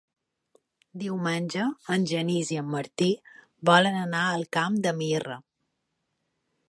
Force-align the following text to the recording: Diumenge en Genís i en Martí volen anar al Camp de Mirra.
Diumenge 1.01 1.65
en 1.97 2.07
Genís 2.11 2.51
i 2.55 2.59
en 2.61 2.71
Martí 2.77 3.09
volen 3.71 4.01
anar 4.05 4.25
al 4.31 4.47
Camp 4.59 4.81
de 4.87 4.99
Mirra. 5.03 5.37